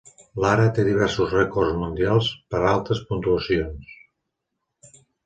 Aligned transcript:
Lara 0.43 0.63
té 0.77 0.85
diversos 0.85 1.35
rècords 1.35 1.75
mundials 1.81 2.29
per 2.55 2.63
altes 2.71 3.03
puntuacions. 3.11 3.93